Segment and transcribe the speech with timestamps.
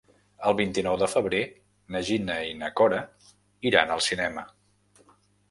[0.51, 1.41] El vint-i-nou de febrer
[1.97, 3.03] na Gina i na Cora
[3.73, 4.49] iran al cinema.